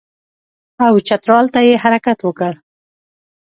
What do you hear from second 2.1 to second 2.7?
وکړ.